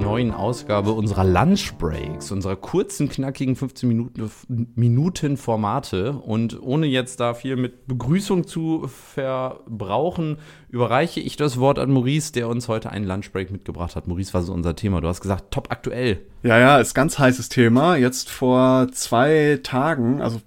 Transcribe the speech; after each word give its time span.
neuen 0.00 0.32
Ausgabe 0.32 0.92
unserer 0.92 1.24
Lunch 1.24 1.74
Breaks, 1.78 2.32
unserer 2.32 2.56
kurzen, 2.56 3.08
knackigen 3.08 3.56
15 3.56 3.88
Minuten, 3.88 4.30
Minuten 4.74 5.36
Formate. 5.36 6.12
Und 6.12 6.60
ohne 6.60 6.86
jetzt 6.86 7.20
da 7.20 7.34
viel 7.34 7.56
mit 7.56 7.86
Begrüßung 7.86 8.46
zu 8.46 8.88
verbrauchen, 8.88 10.38
überreiche 10.68 11.20
ich 11.20 11.36
das 11.36 11.58
Wort 11.58 11.78
an 11.78 11.90
Maurice, 11.90 12.32
der 12.32 12.48
uns 12.48 12.68
heute 12.68 12.90
einen 12.90 13.06
Lunch 13.06 13.32
Break 13.32 13.50
mitgebracht 13.50 13.96
hat. 13.96 14.08
Maurice, 14.08 14.34
was 14.34 14.44
ist 14.44 14.50
unser 14.50 14.74
Thema? 14.74 15.00
Du 15.00 15.08
hast 15.08 15.20
gesagt, 15.20 15.50
top 15.50 15.70
aktuell. 15.70 16.20
Ja, 16.42 16.58
ja, 16.58 16.78
ist 16.78 16.94
ganz 16.94 17.18
heißes 17.18 17.48
Thema. 17.48 17.96
Jetzt 17.96 18.30
vor 18.30 18.88
zwei 18.92 19.60
Tagen, 19.62 20.22
also 20.22 20.40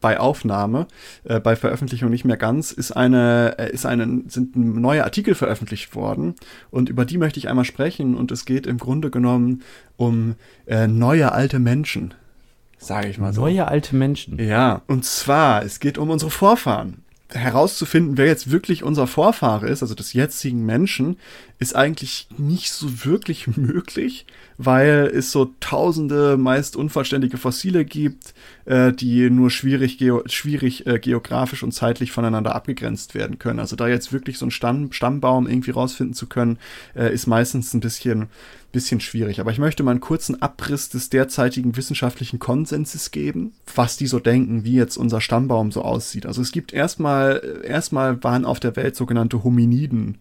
bei 0.00 0.18
Aufnahme, 0.18 0.86
äh, 1.24 1.40
bei 1.40 1.56
Veröffentlichung 1.56 2.10
nicht 2.10 2.24
mehr 2.24 2.36
ganz, 2.36 2.72
ist 2.72 2.92
eine, 2.92 3.56
äh, 3.58 3.72
ist 3.72 3.86
eine, 3.86 4.22
sind 4.28 4.56
neue 4.56 5.04
Artikel 5.04 5.34
veröffentlicht 5.34 5.94
worden 5.94 6.34
und 6.70 6.88
über 6.88 7.04
die 7.04 7.18
möchte 7.18 7.38
ich 7.38 7.48
einmal 7.48 7.64
sprechen 7.64 8.16
und 8.16 8.32
es 8.32 8.44
geht 8.44 8.66
im 8.66 8.78
Grunde 8.78 9.10
genommen 9.10 9.62
um 9.96 10.36
äh, 10.66 10.86
neue 10.86 11.32
alte 11.32 11.58
Menschen, 11.58 12.14
sage 12.78 13.08
ich 13.08 13.18
mal 13.18 13.32
so. 13.32 13.42
Neue 13.42 13.68
alte 13.68 13.94
Menschen. 13.96 14.38
Ja, 14.38 14.82
und 14.86 15.04
zwar, 15.04 15.64
es 15.64 15.80
geht 15.80 15.98
um 15.98 16.10
unsere 16.10 16.30
Vorfahren 16.30 17.04
herauszufinden, 17.32 18.16
wer 18.16 18.26
jetzt 18.26 18.50
wirklich 18.50 18.82
unser 18.82 19.06
Vorfahre 19.06 19.68
ist, 19.68 19.82
also 19.82 19.94
des 19.94 20.12
jetzigen 20.12 20.64
Menschen, 20.66 21.16
ist 21.60 21.76
eigentlich 21.76 22.26
nicht 22.38 22.72
so 22.72 23.04
wirklich 23.04 23.46
möglich, 23.56 24.26
weil 24.56 25.10
es 25.14 25.30
so 25.30 25.54
tausende 25.60 26.36
meist 26.36 26.74
unvollständige 26.74 27.36
Fossile 27.36 27.84
gibt, 27.84 28.34
äh, 28.64 28.92
die 28.92 29.30
nur 29.30 29.50
schwierig, 29.50 29.98
geo 29.98 30.22
schwierig 30.26 30.86
äh, 30.86 30.98
geografisch 30.98 31.62
und 31.62 31.72
zeitlich 31.72 32.12
voneinander 32.12 32.54
abgegrenzt 32.54 33.14
werden 33.14 33.38
können. 33.38 33.60
Also 33.60 33.76
da 33.76 33.88
jetzt 33.88 34.12
wirklich 34.12 34.38
so 34.38 34.46
einen 34.46 34.50
Stamm 34.50 34.90
Stammbaum 34.92 35.46
irgendwie 35.46 35.70
rausfinden 35.70 36.14
zu 36.14 36.26
können, 36.26 36.58
äh, 36.96 37.12
ist 37.12 37.26
meistens 37.26 37.74
ein 37.74 37.80
bisschen 37.80 38.28
bisschen 38.72 39.00
schwierig. 39.00 39.40
Aber 39.40 39.50
ich 39.50 39.58
möchte 39.58 39.82
mal 39.82 39.90
einen 39.90 40.00
kurzen 40.00 40.40
Abriss 40.40 40.88
des 40.88 41.10
derzeitigen 41.10 41.76
wissenschaftlichen 41.76 42.38
Konsenses 42.38 43.10
geben, 43.10 43.52
was 43.74 43.96
die 43.96 44.06
so 44.06 44.20
denken, 44.20 44.64
wie 44.64 44.74
jetzt 44.74 44.96
unser 44.96 45.20
Stammbaum 45.20 45.72
so 45.72 45.82
aussieht. 45.82 46.24
Also 46.24 46.40
es 46.40 46.52
gibt 46.52 46.72
erstmal, 46.72 47.62
erstmal 47.64 48.22
waren 48.22 48.44
auf 48.44 48.60
der 48.60 48.76
Welt 48.76 48.94
sogenannte 48.94 49.42
Hominiden 49.42 50.18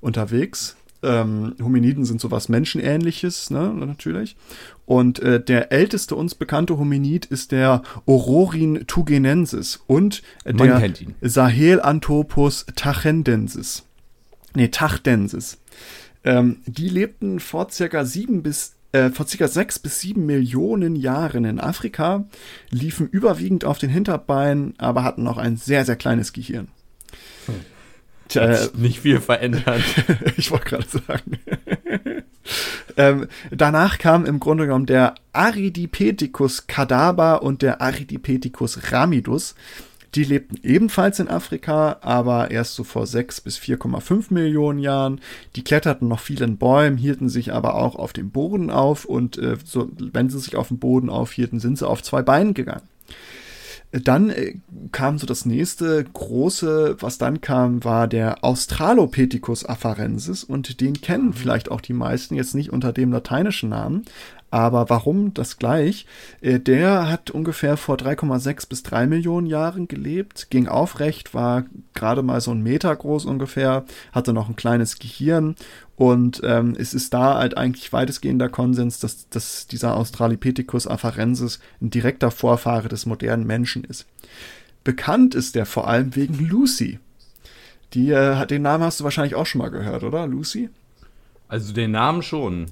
unterwegs. 0.00 0.76
Ähm, 1.02 1.54
Hominiden 1.60 2.04
sind 2.04 2.20
sowas 2.20 2.48
Menschenähnliches, 2.48 3.50
ne, 3.50 3.72
natürlich. 3.74 4.36
Und 4.86 5.18
äh, 5.20 5.42
der 5.42 5.72
älteste 5.72 6.14
uns 6.14 6.34
bekannte 6.34 6.78
Hominid 6.78 7.26
ist 7.26 7.52
der 7.52 7.82
Ororin 8.06 8.84
tugenensis 8.86 9.80
und 9.86 10.22
äh, 10.44 10.54
der 10.54 10.92
Sahelanthropus 11.20 12.66
tachendensis. 12.76 13.84
Nee, 14.54 14.68
tachdensis. 14.68 15.58
Ähm, 16.24 16.58
die 16.66 16.88
lebten 16.88 17.40
vor 17.40 17.70
circa 17.70 18.04
sieben 18.04 18.42
bis 18.42 18.74
äh, 18.92 19.10
vor 19.10 19.26
circa 19.26 19.48
sechs 19.48 19.78
bis 19.78 20.00
sieben 20.00 20.26
Millionen 20.26 20.96
Jahren 20.96 21.44
in 21.44 21.58
Afrika, 21.58 22.26
liefen 22.70 23.08
überwiegend 23.08 23.64
auf 23.64 23.78
den 23.78 23.90
Hinterbeinen, 23.90 24.74
aber 24.78 25.02
hatten 25.02 25.22
noch 25.22 25.38
ein 25.38 25.56
sehr, 25.56 25.84
sehr 25.84 25.96
kleines 25.96 26.32
Gehirn. 26.32 26.68
Hm. 27.46 27.54
Äh, 28.36 28.68
nicht 28.74 29.00
viel 29.00 29.20
verändert. 29.20 29.82
ich 30.36 30.50
wollte 30.50 30.64
gerade 30.66 30.86
sagen. 30.88 31.38
ähm, 32.96 33.28
danach 33.50 33.98
kam 33.98 34.26
im 34.26 34.40
Grunde 34.40 34.66
genommen 34.66 34.86
der 34.86 35.14
Aridipethecus 35.32 36.66
cadaver 36.66 37.42
und 37.42 37.62
der 37.62 37.80
Aridipethecus 37.80 38.92
ramidus. 38.92 39.54
Die 40.14 40.24
lebten 40.24 40.58
ebenfalls 40.62 41.20
in 41.20 41.28
Afrika, 41.28 41.96
aber 42.02 42.50
erst 42.50 42.74
so 42.74 42.84
vor 42.84 43.06
6 43.06 43.40
bis 43.40 43.58
4,5 43.58 44.26
Millionen 44.28 44.78
Jahren. 44.78 45.22
Die 45.56 45.64
kletterten 45.64 46.06
noch 46.06 46.20
viel 46.20 46.42
in 46.42 46.58
Bäumen, 46.58 46.98
hielten 46.98 47.30
sich 47.30 47.54
aber 47.54 47.76
auch 47.76 47.96
auf 47.96 48.12
dem 48.12 48.30
Boden 48.30 48.70
auf 48.70 49.06
und 49.06 49.38
äh, 49.38 49.56
so, 49.64 49.90
wenn 49.96 50.28
sie 50.28 50.38
sich 50.38 50.56
auf 50.56 50.68
dem 50.68 50.78
Boden 50.78 51.08
aufhielten, 51.08 51.60
sind 51.60 51.78
sie 51.78 51.88
auf 51.88 52.02
zwei 52.02 52.20
Beinen 52.20 52.52
gegangen. 52.52 52.86
Dann 53.92 54.30
äh, 54.30 54.54
kam 54.90 55.18
so 55.18 55.26
das 55.26 55.44
nächste 55.44 56.02
große, 56.02 56.96
was 57.00 57.18
dann 57.18 57.42
kam, 57.42 57.84
war 57.84 58.08
der 58.08 58.42
Australopithecus 58.42 59.66
afarensis 59.66 60.44
und 60.44 60.80
den 60.80 61.00
kennen 61.00 61.26
mhm. 61.26 61.32
vielleicht 61.34 61.70
auch 61.70 61.82
die 61.82 61.92
meisten 61.92 62.34
jetzt 62.34 62.54
nicht 62.54 62.72
unter 62.72 62.92
dem 62.92 63.12
lateinischen 63.12 63.68
Namen, 63.68 64.04
aber 64.52 64.90
warum 64.90 65.32
das 65.32 65.56
gleich? 65.56 66.04
Äh, 66.42 66.60
der 66.60 67.08
hat 67.08 67.30
ungefähr 67.30 67.78
vor 67.78 67.96
3,6 67.96 68.68
bis 68.68 68.82
3 68.82 69.06
Millionen 69.06 69.46
Jahren 69.46 69.88
gelebt, 69.88 70.48
ging 70.50 70.68
aufrecht, 70.68 71.32
war 71.32 71.64
gerade 71.94 72.22
mal 72.22 72.42
so 72.42 72.50
ein 72.50 72.62
Meter 72.62 72.94
groß 72.94 73.24
ungefähr, 73.24 73.86
hatte 74.12 74.34
noch 74.34 74.50
ein 74.50 74.54
kleines 74.56 74.98
Gehirn 74.98 75.56
und 75.96 76.42
ähm, 76.44 76.76
es 76.78 76.92
ist 76.92 77.14
da 77.14 77.38
halt 77.38 77.56
eigentlich 77.56 77.94
weitestgehender 77.94 78.50
Konsens, 78.50 79.00
dass, 79.00 79.26
dass 79.30 79.66
dieser 79.68 79.96
Australopithecus 79.96 80.86
afarensis 80.86 81.58
ein 81.80 81.88
direkter 81.88 82.30
Vorfahre 82.30 82.88
des 82.88 83.06
modernen 83.06 83.46
Menschen 83.46 83.84
ist. 83.84 84.04
Bekannt 84.84 85.34
ist 85.34 85.54
der 85.54 85.64
vor 85.64 85.88
allem 85.88 86.14
wegen 86.14 86.46
Lucy. 86.46 86.98
Die, 87.94 88.10
äh, 88.10 88.46
den 88.46 88.60
Namen 88.60 88.84
hast 88.84 89.00
du 89.00 89.04
wahrscheinlich 89.04 89.34
auch 89.34 89.46
schon 89.46 89.60
mal 89.60 89.70
gehört, 89.70 90.04
oder? 90.04 90.26
Lucy? 90.26 90.68
Also 91.48 91.72
den 91.72 91.92
Namen 91.92 92.22
schon. 92.22 92.66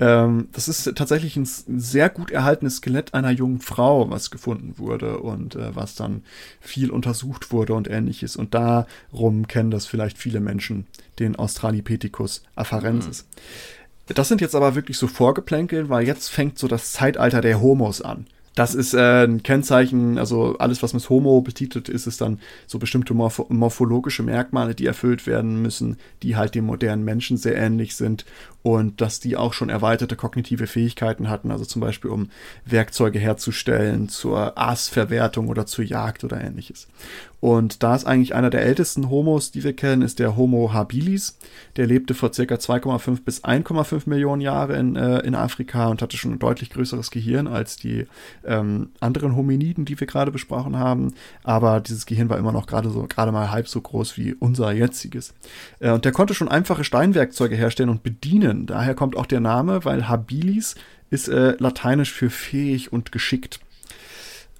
Ähm, 0.00 0.48
das 0.52 0.68
ist 0.68 0.92
tatsächlich 0.96 1.36
ein 1.36 1.44
sehr 1.46 2.08
gut 2.08 2.30
erhaltenes 2.30 2.76
Skelett 2.76 3.14
einer 3.14 3.30
jungen 3.30 3.60
Frau, 3.60 4.10
was 4.10 4.30
gefunden 4.30 4.74
wurde 4.76 5.18
und 5.18 5.54
äh, 5.54 5.74
was 5.76 5.94
dann 5.94 6.22
viel 6.60 6.90
untersucht 6.90 7.52
wurde 7.52 7.74
und 7.74 7.88
ähnliches. 7.88 8.36
Und 8.36 8.54
darum 8.54 9.46
kennen 9.46 9.70
das 9.70 9.86
vielleicht 9.86 10.18
viele 10.18 10.40
Menschen, 10.40 10.86
den 11.18 11.36
Australopithecus 11.36 12.42
afarensis. 12.56 13.24
Mhm. 13.24 14.14
Das 14.14 14.28
sind 14.28 14.40
jetzt 14.40 14.54
aber 14.54 14.74
wirklich 14.74 14.98
so 14.98 15.06
Vorgeplänkel, 15.06 15.88
weil 15.88 16.06
jetzt 16.06 16.28
fängt 16.28 16.58
so 16.58 16.68
das 16.68 16.92
Zeitalter 16.92 17.40
der 17.40 17.60
Homos 17.60 18.02
an. 18.02 18.26
Das 18.54 18.74
ist 18.74 18.94
äh, 18.94 19.24
ein 19.24 19.42
Kennzeichen, 19.42 20.16
also 20.16 20.56
alles, 20.58 20.82
was 20.82 20.94
mit 20.94 21.08
Homo 21.10 21.40
betitelt 21.40 21.88
ist, 21.88 22.06
ist 22.06 22.20
dann 22.20 22.38
so 22.66 22.78
bestimmte 22.78 23.12
morpho 23.12 23.46
morphologische 23.48 24.22
Merkmale, 24.22 24.76
die 24.76 24.86
erfüllt 24.86 25.26
werden 25.26 25.60
müssen, 25.60 25.96
die 26.22 26.36
halt 26.36 26.54
dem 26.54 26.64
modernen 26.66 27.04
Menschen 27.04 27.36
sehr 27.36 27.56
ähnlich 27.56 27.96
sind 27.96 28.24
und 28.62 29.00
dass 29.00 29.18
die 29.18 29.36
auch 29.36 29.52
schon 29.52 29.68
erweiterte 29.70 30.16
kognitive 30.16 30.66
Fähigkeiten 30.66 31.28
hatten, 31.28 31.50
also 31.50 31.64
zum 31.64 31.80
Beispiel 31.80 32.10
um 32.10 32.30
Werkzeuge 32.64 33.18
herzustellen 33.18 34.08
zur 34.08 34.56
Aasverwertung 34.56 35.48
oder 35.48 35.66
zur 35.66 35.84
Jagd 35.84 36.22
oder 36.22 36.40
ähnliches. 36.40 36.86
Und 37.44 37.82
da 37.82 37.94
ist 37.94 38.06
eigentlich 38.06 38.34
einer 38.34 38.48
der 38.48 38.62
ältesten 38.62 39.10
Homos, 39.10 39.50
die 39.50 39.64
wir 39.64 39.74
kennen, 39.76 40.00
ist 40.00 40.18
der 40.18 40.34
Homo 40.34 40.72
habilis. 40.72 41.36
Der 41.76 41.86
lebte 41.86 42.14
vor 42.14 42.32
circa 42.32 42.54
2,5 42.54 43.22
bis 43.22 43.44
1,5 43.44 44.08
Millionen 44.08 44.40
Jahre 44.40 44.78
in, 44.78 44.96
äh, 44.96 45.18
in 45.18 45.34
Afrika 45.34 45.88
und 45.88 46.00
hatte 46.00 46.16
schon 46.16 46.32
ein 46.32 46.38
deutlich 46.38 46.70
größeres 46.70 47.10
Gehirn 47.10 47.46
als 47.46 47.76
die 47.76 48.06
ähm, 48.46 48.92
anderen 48.98 49.36
Hominiden, 49.36 49.84
die 49.84 50.00
wir 50.00 50.06
gerade 50.06 50.30
besprochen 50.30 50.78
haben. 50.78 51.12
Aber 51.42 51.80
dieses 51.80 52.06
Gehirn 52.06 52.30
war 52.30 52.38
immer 52.38 52.50
noch 52.50 52.64
gerade 52.66 52.88
so, 52.88 53.02
gerade 53.02 53.30
mal 53.30 53.50
halb 53.50 53.68
so 53.68 53.78
groß 53.78 54.16
wie 54.16 54.32
unser 54.32 54.72
jetziges. 54.72 55.34
Äh, 55.80 55.90
und 55.90 56.06
der 56.06 56.12
konnte 56.12 56.32
schon 56.32 56.48
einfache 56.48 56.82
Steinwerkzeuge 56.82 57.56
herstellen 57.56 57.90
und 57.90 58.02
bedienen. 58.02 58.64
Daher 58.64 58.94
kommt 58.94 59.18
auch 59.18 59.26
der 59.26 59.40
Name, 59.40 59.84
weil 59.84 60.08
habilis 60.08 60.76
ist 61.10 61.28
äh, 61.28 61.56
lateinisch 61.58 62.10
für 62.10 62.30
fähig 62.30 62.90
und 62.90 63.12
geschickt. 63.12 63.60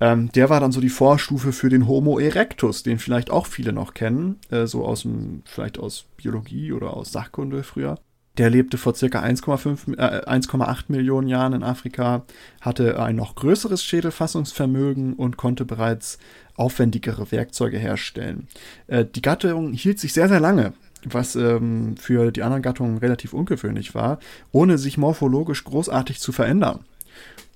Ähm, 0.01 0.31
der 0.33 0.51
war 0.51 0.61
dann 0.61 0.73
so 0.73 0.81
die 0.81 0.89
Vorstufe 0.89 1.53
für 1.53 1.69
den 1.69 1.87
Homo 1.87 2.19
erectus, 2.19 2.83
den 2.83 2.99
vielleicht 2.99 3.31
auch 3.31 3.47
viele 3.47 3.73
noch 3.73 3.95
kennen, 3.95 4.39
äh, 4.51 4.67
so 4.67 4.85
aus 4.85 5.03
dem, 5.03 5.43
vielleicht 5.45 5.79
aus 5.79 6.07
Biologie 6.17 6.73
oder 6.73 6.95
aus 6.95 7.13
Sachkunde 7.13 7.63
früher. 7.63 7.99
Der 8.37 8.51
lebte 8.51 8.79
vor 8.79 8.97
circa 8.97 9.23
1,5, 9.23 9.97
äh, 9.97 10.27
1,8 10.27 10.87
Millionen 10.89 11.29
Jahren 11.29 11.53
in 11.53 11.63
Afrika, 11.63 12.25
hatte 12.61 13.01
ein 13.01 13.15
noch 13.15 13.37
größeres 13.37 13.85
Schädelfassungsvermögen 13.85 15.15
und 15.15 15.37
konnte 15.37 15.65
bereits 15.65 16.19
aufwendigere 16.57 17.31
Werkzeuge 17.31 17.79
herstellen. 17.79 18.49
Äh, 18.89 19.05
die 19.05 19.23
Gattung 19.23 19.73
hielt 19.73 20.01
sich 20.01 20.13
sehr, 20.13 20.29
sehr 20.29 20.41
lange 20.41 20.73
was 21.07 21.37
ähm, 21.37 21.97
für 21.97 22.31
die 22.33 22.43
anderen 22.43 22.63
Gattungen 22.63 22.99
relativ 22.99 23.35
ungewöhnlich 23.35 23.95
war, 23.95 24.19
ohne 24.53 24.79
sich 24.79 24.97
morphologisch 24.97 25.65
großartig 25.65 26.19
zu 26.19 26.33
verändern. 26.33 26.81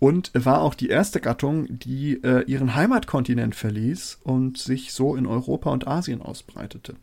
Und 0.01 0.31
war 0.35 0.63
auch 0.63 0.75
die 0.75 0.89
erste 0.89 1.21
Gattung, 1.21 1.67
die 1.69 2.23
äh, 2.23 2.45
ihren 2.45 2.75
Heimatkontinent 2.75 3.57
verließ 3.57 4.21
und 4.23 4.57
sich 4.57 4.93
so 4.93 5.17
in 5.17 5.27
Europa 5.27 5.71
und 5.71 5.89
Asien 5.89 6.23
ausbreitete. 6.23 6.95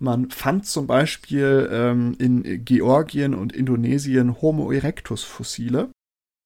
Man 0.00 0.30
fand 0.30 0.66
zum 0.66 0.86
Beispiel 0.86 1.68
ähm, 1.72 2.16
in 2.18 2.64
Georgien 2.64 3.34
und 3.34 3.52
Indonesien 3.52 4.40
Homo 4.42 4.72
erectus 4.72 5.22
Fossile 5.22 5.90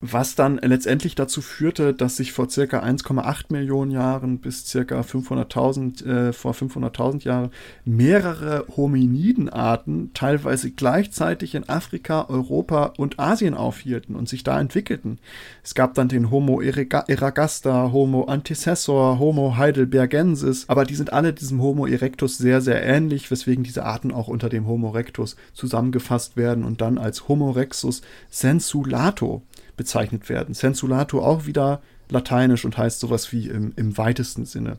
was 0.00 0.36
dann 0.36 0.58
letztendlich 0.58 1.16
dazu 1.16 1.42
führte, 1.42 1.92
dass 1.92 2.16
sich 2.16 2.30
vor 2.30 2.48
circa 2.48 2.84
1,8 2.84 3.46
Millionen 3.48 3.90
Jahren 3.90 4.38
bis 4.38 4.64
circa 4.64 5.00
500.000 5.00 6.06
äh, 6.06 6.32
vor 6.32 6.52
500.000 6.52 7.24
Jahren 7.24 7.50
mehrere 7.84 8.64
Hominidenarten 8.76 10.12
teilweise 10.14 10.70
gleichzeitig 10.70 11.56
in 11.56 11.68
Afrika, 11.68 12.26
Europa 12.28 12.92
und 12.96 13.18
Asien 13.18 13.54
aufhielten 13.54 14.14
und 14.14 14.28
sich 14.28 14.44
da 14.44 14.60
entwickelten. 14.60 15.18
Es 15.64 15.74
gab 15.74 15.94
dann 15.94 16.06
den 16.06 16.30
Homo 16.30 16.60
eragaster, 16.60 17.90
Homo 17.90 18.24
antecessor, 18.24 19.18
Homo 19.18 19.56
heidelbergensis, 19.56 20.66
aber 20.68 20.84
die 20.84 20.94
sind 20.94 21.12
alle 21.12 21.32
diesem 21.32 21.60
Homo 21.60 21.86
erectus 21.86 22.38
sehr 22.38 22.60
sehr 22.60 22.84
ähnlich, 22.84 23.32
weswegen 23.32 23.64
diese 23.64 23.84
Arten 23.84 24.12
auch 24.12 24.28
unter 24.28 24.48
dem 24.48 24.68
Homo 24.68 24.90
erectus 24.90 25.34
zusammengefasst 25.54 26.36
werden 26.36 26.62
und 26.62 26.80
dann 26.82 26.98
als 26.98 27.26
Homo 27.26 27.50
rexus 27.50 28.02
sensulato 28.30 29.42
bezeichnet 29.78 30.28
werden. 30.28 30.52
Sensulato 30.52 31.22
auch 31.22 31.46
wieder 31.46 31.80
lateinisch 32.10 32.66
und 32.66 32.76
heißt 32.76 33.00
sowas 33.00 33.32
wie 33.32 33.48
im, 33.48 33.72
im 33.76 33.96
weitesten 33.96 34.44
Sinne. 34.44 34.78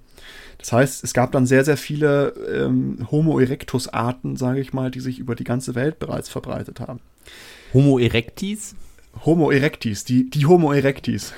Das 0.60 0.72
heißt, 0.72 1.04
es 1.04 1.14
gab 1.14 1.32
dann 1.32 1.46
sehr, 1.46 1.66
sehr 1.66 1.78
viele 1.78 2.34
ähm, 2.54 3.08
Homo 3.10 3.40
erectus-Arten, 3.40 4.36
sage 4.36 4.60
ich 4.60 4.74
mal, 4.74 4.92
die 4.92 5.00
sich 5.00 5.20
über 5.20 5.36
die 5.36 5.44
ganze 5.44 5.74
Welt 5.74 6.00
bereits 6.00 6.30
verbreitet 6.30 6.80
haben. 6.80 7.00
Homo 7.74 7.98
erectis? 7.98 8.76
Homo 9.26 9.52
erectis, 9.52 10.04
die, 10.04 10.30
die 10.30 10.46
Homo 10.46 10.72
erectis. 10.72 11.34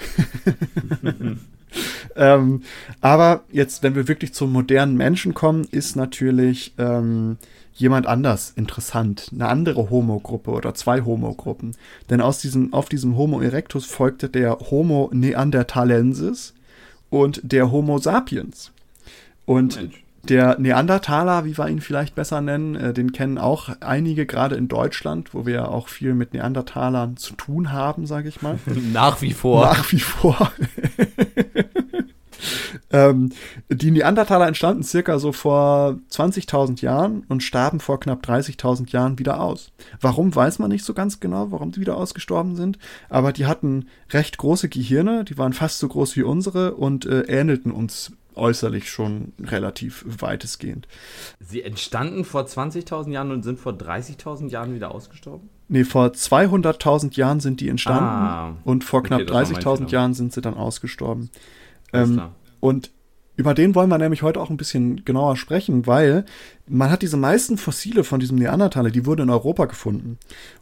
ähm, 2.15 2.61
aber 2.99 3.43
jetzt, 3.51 3.83
wenn 3.83 3.95
wir 3.95 4.07
wirklich 4.07 4.33
zum 4.33 4.51
modernen 4.51 4.95
Menschen 4.95 5.33
kommen, 5.33 5.65
ist 5.71 5.95
natürlich 5.95 6.73
ähm, 6.77 7.37
jemand 7.73 8.07
anders 8.07 8.53
interessant, 8.55 9.29
eine 9.33 9.47
andere 9.47 9.89
Homo-Gruppe 9.89 10.51
oder 10.51 10.73
zwei 10.73 11.01
Homo-Gruppen. 11.01 11.75
Denn 12.09 12.21
aus 12.21 12.39
diesem, 12.39 12.73
auf 12.73 12.89
diesem 12.89 13.17
Homo 13.17 13.41
erectus 13.41 13.85
folgte 13.85 14.29
der 14.29 14.57
Homo 14.59 15.09
neanderthalensis 15.13 16.53
und 17.09 17.41
der 17.43 17.71
Homo 17.71 17.97
sapiens. 17.97 18.71
Und 19.45 19.75
Mensch. 19.75 20.03
der 20.29 20.59
Neandertaler, 20.59 21.45
wie 21.45 21.57
wir 21.57 21.67
ihn 21.67 21.81
vielleicht 21.81 22.15
besser 22.15 22.41
nennen, 22.41 22.75
äh, 22.75 22.93
den 22.93 23.11
kennen 23.11 23.37
auch 23.37 23.69
einige, 23.79 24.25
gerade 24.25 24.55
in 24.55 24.67
Deutschland, 24.67 25.33
wo 25.33 25.45
wir 25.45 25.53
ja 25.55 25.67
auch 25.67 25.87
viel 25.87 26.13
mit 26.13 26.33
Neandertalern 26.33 27.17
zu 27.17 27.33
tun 27.33 27.71
haben, 27.71 28.05
sage 28.05 28.29
ich 28.29 28.41
mal. 28.41 28.59
Nach 28.93 29.21
wie 29.21 29.33
vor. 29.33 29.65
Nach 29.65 29.91
wie 29.91 29.99
vor. 29.99 30.51
Ähm, 32.91 33.29
die 33.69 33.91
Neandertaler 33.91 34.47
entstanden 34.47 34.83
circa 34.83 35.19
so 35.19 35.31
vor 35.31 35.99
20.000 36.11 36.81
Jahren 36.81 37.23
und 37.27 37.43
starben 37.43 37.79
vor 37.79 37.99
knapp 37.99 38.23
30.000 38.25 38.91
Jahren 38.91 39.19
wieder 39.19 39.41
aus. 39.41 39.71
Warum 39.99 40.35
weiß 40.35 40.59
man 40.59 40.69
nicht 40.69 40.85
so 40.85 40.93
ganz 40.93 41.19
genau, 41.19 41.51
warum 41.51 41.71
die 41.71 41.81
wieder 41.81 41.97
ausgestorben 41.97 42.55
sind, 42.55 42.77
aber 43.09 43.31
die 43.31 43.45
hatten 43.45 43.87
recht 44.11 44.37
große 44.37 44.69
Gehirne, 44.69 45.23
die 45.23 45.37
waren 45.37 45.53
fast 45.53 45.79
so 45.79 45.87
groß 45.87 46.15
wie 46.15 46.23
unsere 46.23 46.75
und 46.75 47.05
äh, 47.05 47.21
ähnelten 47.21 47.71
uns 47.71 48.11
äußerlich 48.35 48.89
schon 48.89 49.33
relativ 49.41 50.05
weitestgehend. 50.07 50.87
Sie 51.39 51.63
entstanden 51.63 52.23
vor 52.23 52.43
20.000 52.43 53.11
Jahren 53.11 53.31
und 53.31 53.43
sind 53.43 53.59
vor 53.59 53.73
30.000 53.73 54.49
Jahren 54.49 54.73
wieder 54.73 54.93
ausgestorben? 54.93 55.49
Nee, 55.67 55.83
vor 55.83 56.07
200.000 56.07 57.15
Jahren 57.15 57.39
sind 57.39 57.61
die 57.61 57.69
entstanden 57.69 58.03
ah, 58.03 58.57
und 58.63 58.83
vor 58.83 59.03
knapp 59.03 59.21
okay, 59.21 59.31
30.000 59.31 59.89
Jahren 59.89 60.13
sind 60.13 60.33
sie 60.33 60.41
dann 60.41 60.53
ausgestorben. 60.53 61.29
Ähm, 61.93 62.21
und 62.61 62.91
über 63.35 63.53
den 63.53 63.75
wollen 63.75 63.89
wir 63.89 63.97
nämlich 63.97 64.21
heute 64.21 64.39
auch 64.39 64.49
ein 64.49 64.57
bisschen 64.57 65.03
genauer 65.03 65.35
sprechen, 65.35 65.87
weil 65.87 66.25
man 66.67 66.91
hat 66.91 67.01
diese 67.01 67.17
meisten 67.17 67.57
Fossile 67.57 68.03
von 68.03 68.19
diesem 68.19 68.37
Neandertaler, 68.37 68.91
die 68.91 69.05
wurden 69.05 69.23
in 69.23 69.29
Europa 69.29 69.65
gefunden. 69.65 70.17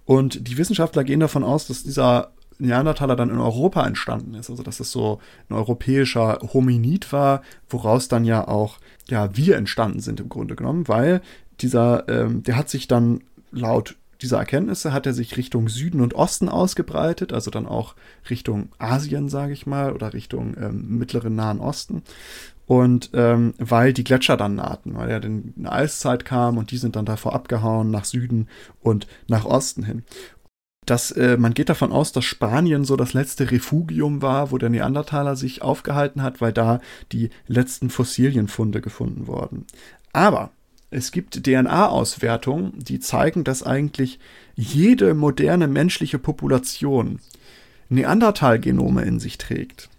Und 0.06 0.48
die 0.48 0.58
Wissenschaftler 0.58 1.04
gehen 1.04 1.20
davon 1.20 1.44
aus, 1.44 1.68
dass 1.68 1.84
dieser 1.84 2.32
Neandertaler 2.60 3.16
dann 3.16 3.30
in 3.30 3.40
Europa 3.40 3.86
entstanden 3.86 4.34
ist. 4.34 4.50
Also 4.50 4.64
dass 4.64 4.78
das 4.78 4.92
so 4.92 5.20
ein 5.50 5.56
europäischer 5.56 6.40
Hominid 6.54 7.12
war, 7.12 7.42
woraus 7.70 8.08
dann 8.08 8.26
ja 8.26 8.48
auch 8.48 8.78
ja 9.10 9.36
wir 9.36 9.58
entstanden 9.58 10.00
sind 10.00 10.20
im 10.20 10.30
Grunde 10.30 10.56
genommen, 10.56 10.88
weil 10.88 11.22
dieser, 11.62 12.08
ähm, 12.08 12.44
der 12.44 12.56
hat 12.56 12.70
sich 12.70 12.88
dann 12.88 13.22
laut 13.52 13.96
dieser 14.22 14.38
Erkenntnisse 14.38 14.92
hat 14.92 15.06
er 15.06 15.14
sich 15.14 15.38
Richtung 15.38 15.70
Süden 15.70 16.02
und 16.02 16.14
Osten 16.14 16.50
ausgebreitet, 16.50 17.32
also 17.32 17.52
dann 17.52 17.66
auch 17.66 17.96
Richtung 18.30 18.70
Asien, 18.78 19.30
sage 19.30 19.54
ich 19.54 19.66
mal, 19.66 19.94
oder 19.94 20.14
Richtung 20.14 20.56
ähm, 20.60 20.98
mittleren 20.98 21.36
Nahen 21.36 21.60
Osten. 21.60 22.04
Und 22.66 23.12
ähm, 23.14 23.54
weil 23.58 23.94
die 23.94 24.04
Gletscher 24.04 24.38
dann 24.38 24.56
nahten, 24.56 24.96
weil 24.96 25.10
ja 25.10 25.20
dann 25.20 25.54
eine 25.58 25.72
Eiszeit 25.72 26.24
kam 26.24 26.58
und 26.58 26.72
die 26.72 26.78
sind 26.78 26.96
dann 26.96 27.06
davor 27.06 27.34
abgehauen 27.34 27.90
nach 27.90 28.06
Süden 28.06 28.48
und 28.82 29.08
nach 29.28 29.46
Osten 29.46 29.84
hin. 29.84 30.04
Das, 30.86 31.12
äh, 31.12 31.38
man 31.38 31.54
geht 31.54 31.70
davon 31.70 31.92
aus, 31.92 32.12
dass 32.12 32.26
Spanien 32.26 32.84
so 32.84 32.96
das 32.96 33.14
letzte 33.14 33.52
Refugium 33.52 34.22
war, 34.22 34.52
wo 34.52 34.58
der 34.58 34.70
Neandertaler 34.70 35.36
sich 35.36 35.62
aufgehalten 35.62 36.22
hat, 36.22 36.42
weil 36.42 36.54
da 36.54 36.80
die 37.12 37.30
letzten 37.48 37.90
Fossilienfunde 37.90 38.82
gefunden 38.82 39.28
wurden. 39.28 39.66
Aber 40.14 40.52
es 40.92 41.12
gibt 41.12 41.46
DNA-Auswertungen, 41.46 42.74
die 42.76 43.00
zeigen, 43.00 43.44
dass 43.44 43.64
eigentlich 43.64 44.20
jede 44.56 45.14
moderne 45.14 45.68
menschliche 45.68 46.20
Population 46.20 47.20
Neandertal-Genome 47.90 49.04
in 49.04 49.20
sich 49.20 49.38
trägt. 49.38 49.90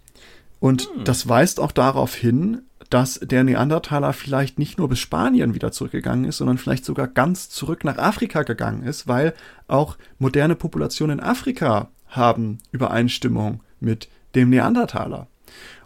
Und 0.59 0.83
hm. 0.83 1.03
das 1.05 1.27
weist 1.27 1.59
auch 1.59 1.71
darauf 1.71 2.13
hin, 2.15 2.61
dass 2.89 3.19
der 3.19 3.43
Neandertaler 3.43 4.11
vielleicht 4.11 4.59
nicht 4.59 4.77
nur 4.77 4.89
bis 4.89 4.99
Spanien 4.99 5.53
wieder 5.55 5.71
zurückgegangen 5.71 6.25
ist, 6.25 6.37
sondern 6.37 6.57
vielleicht 6.57 6.83
sogar 6.83 7.07
ganz 7.07 7.49
zurück 7.49 7.85
nach 7.85 7.97
Afrika 7.97 8.43
gegangen 8.43 8.83
ist, 8.83 9.07
weil 9.07 9.33
auch 9.67 9.97
moderne 10.19 10.55
Populationen 10.55 11.19
in 11.19 11.25
Afrika 11.25 11.89
haben 12.07 12.57
Übereinstimmung 12.71 13.61
mit 13.79 14.09
dem 14.35 14.49
Neandertaler. 14.49 15.27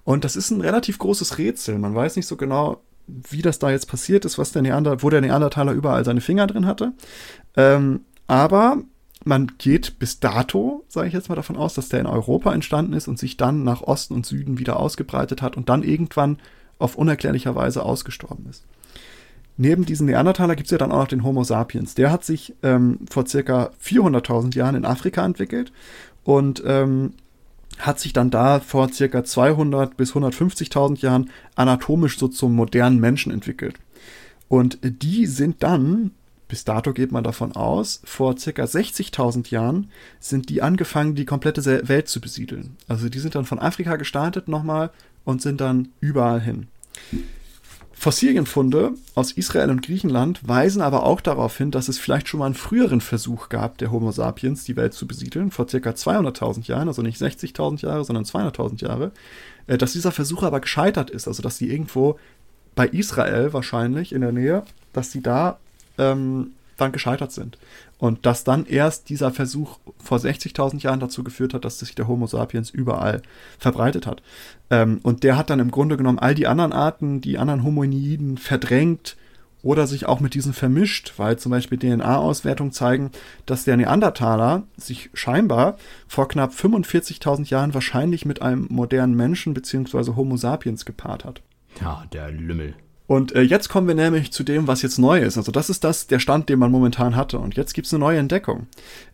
Und 0.03 0.23
das 0.23 0.35
ist 0.35 0.49
ein 0.49 0.61
relativ 0.61 0.97
großes 0.97 1.37
Rätsel. 1.37 1.77
Man 1.77 1.93
weiß 1.93 2.15
nicht 2.15 2.27
so 2.27 2.37
genau, 2.37 2.81
wie 3.07 3.41
das 3.41 3.59
da 3.59 3.69
jetzt 3.71 3.87
passiert 3.87 4.25
ist, 4.25 4.37
was 4.37 4.51
der 4.51 4.61
Neander, 4.61 5.01
wo 5.03 5.09
der 5.09 5.21
Neandertaler 5.21 5.73
überall 5.73 6.05
seine 6.05 6.21
Finger 6.21 6.47
drin 6.47 6.65
hatte. 6.65 6.93
Ähm, 7.55 8.01
aber 8.27 8.77
man 9.23 9.53
geht 9.57 9.97
bis 9.99 10.19
dato, 10.19 10.83
sage 10.87 11.07
ich 11.07 11.13
jetzt 11.13 11.29
mal 11.29 11.35
davon 11.35 11.57
aus, 11.57 11.73
dass 11.73 11.89
der 11.89 11.99
in 11.99 12.05
Europa 12.05 12.53
entstanden 12.53 12.93
ist 12.93 13.07
und 13.07 13.19
sich 13.19 13.37
dann 13.37 13.63
nach 13.63 13.81
Osten 13.81 14.13
und 14.13 14.25
Süden 14.25 14.59
wieder 14.59 14.79
ausgebreitet 14.79 15.41
hat 15.41 15.57
und 15.57 15.69
dann 15.69 15.83
irgendwann 15.83 16.37
auf 16.77 16.95
unerklärlicher 16.95 17.55
Weise 17.55 17.83
ausgestorben 17.83 18.47
ist. 18.49 18.63
Neben 19.57 19.85
diesem 19.85 20.07
Neandertaler 20.07 20.55
gibt 20.55 20.67
es 20.67 20.71
ja 20.71 20.77
dann 20.77 20.91
auch 20.91 20.99
noch 20.99 21.07
den 21.07 21.23
Homo 21.23 21.43
sapiens. 21.43 21.95
Der 21.95 22.11
hat 22.11 22.25
sich 22.25 22.53
ähm, 22.61 22.99
vor 23.09 23.25
circa 23.25 23.71
400.000 23.83 24.55
Jahren 24.55 24.75
in 24.75 24.85
Afrika 24.85 25.25
entwickelt 25.25 25.71
und 26.23 26.61
ähm, 26.65 27.13
hat 27.79 27.99
sich 27.99 28.13
dann 28.13 28.29
da 28.29 28.59
vor 28.59 28.89
circa 28.91 29.23
200 29.23 29.97
bis 29.97 30.13
150.000 30.13 31.01
Jahren 31.01 31.29
anatomisch 31.55 32.17
so 32.17 32.27
zum 32.27 32.55
modernen 32.55 32.99
Menschen 32.99 33.31
entwickelt. 33.31 33.75
Und 34.47 34.79
die 34.81 35.25
sind 35.25 35.63
dann, 35.63 36.11
bis 36.47 36.63
dato 36.63 36.93
geht 36.93 37.11
man 37.11 37.23
davon 37.23 37.53
aus, 37.53 38.01
vor 38.05 38.37
circa 38.37 38.63
60.000 38.63 39.49
Jahren 39.49 39.89
sind 40.19 40.49
die 40.49 40.61
angefangen, 40.61 41.15
die 41.15 41.25
komplette 41.25 41.87
Welt 41.87 42.07
zu 42.07 42.21
besiedeln. 42.21 42.77
Also 42.87 43.09
die 43.09 43.19
sind 43.19 43.35
dann 43.35 43.45
von 43.45 43.59
Afrika 43.59 43.95
gestartet 43.95 44.47
nochmal 44.47 44.91
und 45.23 45.41
sind 45.41 45.61
dann 45.61 45.89
überall 45.99 46.41
hin. 46.41 46.67
Fossilienfunde 47.97 48.93
aus 49.15 49.31
Israel 49.31 49.69
und 49.69 49.81
Griechenland 49.81 50.47
weisen 50.47 50.81
aber 50.81 51.03
auch 51.03 51.21
darauf 51.21 51.57
hin, 51.57 51.71
dass 51.71 51.87
es 51.87 51.97
vielleicht 51.97 52.27
schon 52.27 52.39
mal 52.39 52.47
einen 52.47 52.53
früheren 52.53 53.01
Versuch 53.01 53.49
gab, 53.49 53.77
der 53.77 53.91
Homo 53.91 54.11
sapiens 54.11 54.65
die 54.65 54.75
Welt 54.75 54.93
zu 54.93 55.07
besiedeln, 55.07 55.49
vor 55.49 55.67
circa 55.67 55.91
200.000 55.91 56.67
Jahren, 56.67 56.87
also 56.87 57.01
nicht 57.01 57.19
60.000 57.19 57.83
Jahre, 57.85 58.03
sondern 58.03 58.25
200.000 58.25 58.83
Jahre, 58.83 59.11
äh, 59.67 59.77
dass 59.77 59.93
dieser 59.93 60.11
Versuch 60.11 60.43
aber 60.43 60.59
gescheitert 60.59 61.09
ist, 61.09 61.27
also 61.27 61.41
dass 61.41 61.57
die 61.57 61.71
irgendwo 61.71 62.19
bei 62.75 62.87
Israel 62.87 63.53
wahrscheinlich 63.53 64.11
in 64.11 64.21
der 64.21 64.33
Nähe, 64.33 64.63
dass 64.91 65.09
die 65.09 65.21
da 65.21 65.57
ähm, 65.97 66.51
dann 66.77 66.91
gescheitert 66.91 67.31
sind. 67.31 67.57
Und 67.97 68.25
dass 68.25 68.43
dann 68.43 68.65
erst 68.65 69.09
dieser 69.09 69.31
Versuch 69.31 69.79
vor 69.97 70.17
60.000 70.17 70.81
Jahren 70.81 70.99
dazu 70.99 71.23
geführt 71.23 71.53
hat, 71.53 71.65
dass 71.65 71.79
sich 71.79 71.95
der 71.95 72.07
Homo 72.07 72.27
sapiens 72.27 72.69
überall 72.69 73.21
verbreitet 73.57 74.05
hat. 74.05 74.21
Ähm, 74.69 74.99
und 75.03 75.23
der 75.23 75.37
hat 75.37 75.49
dann 75.49 75.59
im 75.59 75.71
Grunde 75.71 75.97
genommen 75.97 76.19
all 76.19 76.35
die 76.35 76.47
anderen 76.47 76.73
Arten, 76.73 77.21
die 77.21 77.37
anderen 77.37 77.63
Hominiden 77.63 78.37
verdrängt 78.37 79.15
oder 79.65 79.87
sich 79.87 80.05
auch 80.05 80.19
mit 80.19 80.35
diesen 80.35 80.53
vermischt, 80.53 81.13
weil 81.17 81.39
zum 81.39 81.51
Beispiel 81.51 81.79
DNA-Auswertungen 81.79 82.71
zeigen, 82.71 83.09
dass 83.47 83.63
der 83.63 83.77
Neandertaler 83.77 84.61
sich 84.77 85.09
scheinbar 85.15 85.77
vor 86.07 86.27
knapp 86.27 86.51
45.000 86.51 87.49
Jahren 87.49 87.73
wahrscheinlich 87.73 88.25
mit 88.25 88.43
einem 88.43 88.67
modernen 88.69 89.15
Menschen 89.15 89.55
bzw. 89.55 90.15
Homo 90.15 90.37
sapiens 90.37 90.85
gepaart 90.85 91.25
hat. 91.25 91.41
Ja, 91.81 92.05
der 92.13 92.29
Lümmel. 92.31 92.75
Und 93.07 93.35
äh, 93.35 93.41
jetzt 93.41 93.69
kommen 93.69 93.87
wir 93.87 93.95
nämlich 93.95 94.31
zu 94.31 94.43
dem, 94.43 94.67
was 94.67 94.81
jetzt 94.81 94.97
neu 94.97 95.19
ist. 95.19 95.37
Also 95.37 95.51
das 95.51 95.69
ist 95.69 95.83
das, 95.83 96.07
der 96.07 96.19
Stand, 96.19 96.49
den 96.49 96.57
man 96.57 96.71
momentan 96.71 97.15
hatte. 97.15 97.37
Und 97.37 97.55
jetzt 97.55 97.73
gibt's 97.73 97.93
eine 97.93 97.99
neue 97.99 98.17
Entdeckung. 98.17 98.67